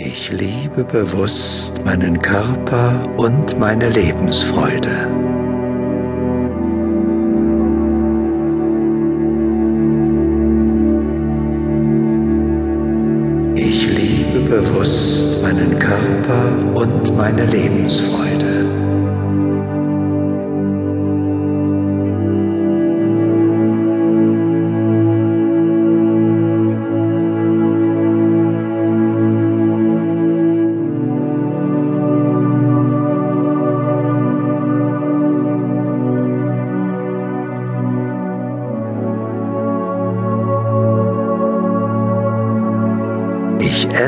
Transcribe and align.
Ich 0.00 0.30
liebe 0.30 0.84
bewusst 0.84 1.84
meinen 1.84 2.22
Körper 2.22 3.02
und 3.16 3.58
meine 3.58 3.88
Lebensfreude. 3.88 5.10
Ich 13.56 13.88
liebe 13.90 14.40
bewusst 14.48 15.42
meinen 15.42 15.76
Körper 15.80 16.80
und 16.80 17.16
meine 17.16 17.44
Lebensfreude. 17.46 18.67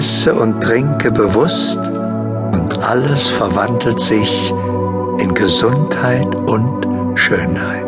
Esse 0.00 0.32
und 0.32 0.62
trinke 0.62 1.10
bewusst 1.10 1.78
und 1.78 2.70
alles 2.82 3.28
verwandelt 3.28 4.00
sich 4.00 4.50
in 5.18 5.34
Gesundheit 5.34 6.34
und 6.34 7.18
Schönheit. 7.18 7.84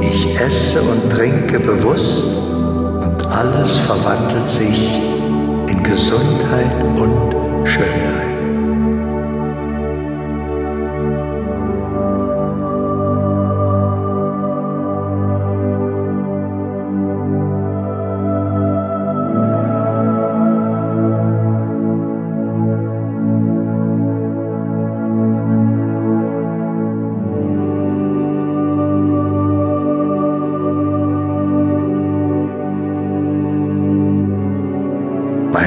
Ich 0.00 0.40
esse 0.40 0.80
und 0.80 1.10
trinke 1.10 1.60
bewusst 1.60 2.26
und 3.04 3.26
alles 3.26 3.76
verwandelt 3.80 4.48
sich 4.48 5.02
in 5.02 5.23
Gesundheit 5.84 6.82
und 6.98 7.68
Schönheit. 7.68 8.23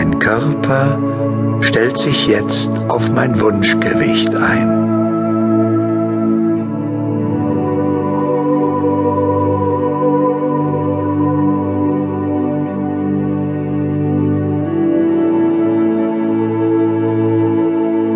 Mein 0.08 0.19
Körper 0.19 0.97
stellt 1.59 1.97
sich 1.97 2.27
jetzt 2.27 2.69
auf 2.88 3.11
mein 3.11 3.38
Wunschgewicht 3.41 4.33
ein. 4.33 4.86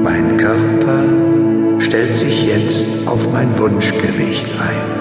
Mein 0.01 0.37
Körper 0.37 1.79
stellt 1.79 2.15
sich 2.15 2.47
jetzt 2.47 2.85
auf 3.05 3.29
mein 3.33 3.57
Wunschgewicht 3.59 4.47
ein. 4.47 5.00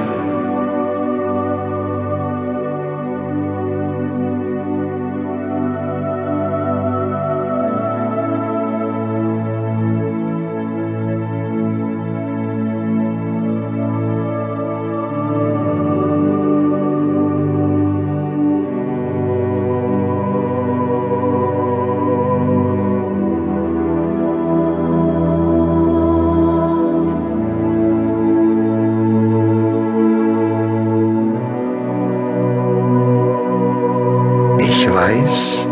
Ich 34.81 34.91
weiß, 34.91 35.69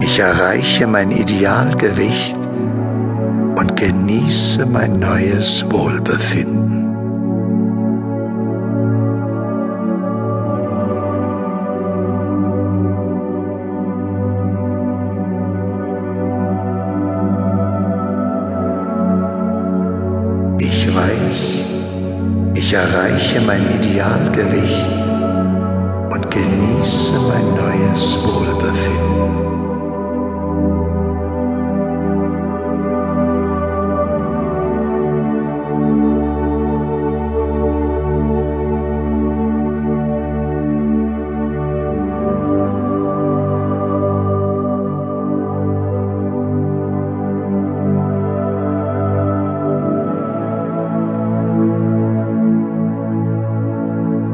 ich 0.00 0.18
erreiche 0.18 0.88
mein 0.88 1.12
Idealgewicht 1.12 2.36
und 3.56 3.76
genieße 3.76 4.66
mein 4.66 4.98
neues 4.98 5.64
Wohlbefinden. 5.70 6.96
Ich 20.58 20.92
weiß, 20.92 21.64
ich 22.54 22.72
erreiche 22.72 23.40
mein 23.40 23.62
Idealgewicht 23.72 25.05
genieße 26.86 27.18
mein 27.28 27.48
neues 27.54 28.16
Wohlbefinden. 28.22 29.06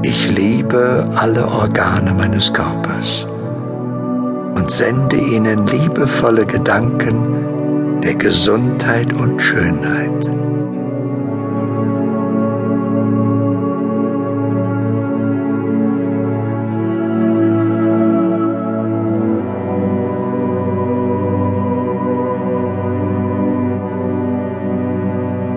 Ich 0.05 0.29
liebe 0.63 1.09
alle 1.17 1.45
Organe 1.45 2.15
meines 2.15 2.53
Körpers 2.53 3.27
und 4.55 4.71
sende 4.71 5.17
ihnen 5.17 5.67
liebevolle 5.67 6.47
Gedanken 6.47 8.01
der 8.01 8.15
Gesundheit 8.15 9.13
und 9.13 9.43
Schönheit. 9.43 10.31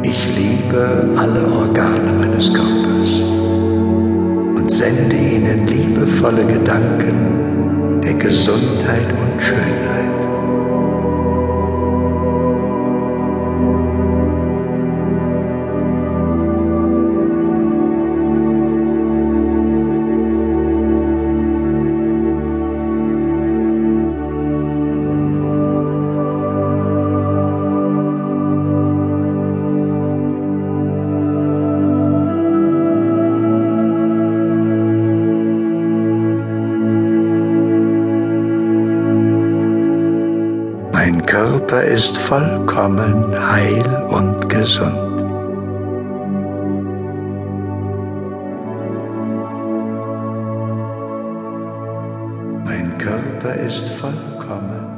Ich 0.01 0.35
liebe 0.35 1.09
alle 1.15 1.45
Organe 1.47 2.11
meines 2.19 2.51
Körpers 2.51 2.94
sende 4.85 5.15
ihnen 5.15 5.65
liebevolle 5.65 6.45
Gedanken 6.45 8.01
der 8.03 8.13
Gesundheit 8.13 9.11
und 9.13 9.41
Schönheit. 9.41 10.24
Mein 41.05 41.23
Körper 41.23 41.83
ist 41.83 42.17
vollkommen 42.17 43.31
heil 43.51 43.85
und 44.07 44.49
gesund. 44.49 45.23
Mein 52.65 52.97
Körper 52.97 53.53
ist 53.53 53.87
vollkommen 53.87 54.94